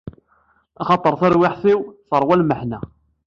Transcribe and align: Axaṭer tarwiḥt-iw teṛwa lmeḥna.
Axaṭer 0.81 1.13
tarwiḥt-iw 1.19 1.79
teṛwa 2.09 2.35
lmeḥna. 2.41 2.79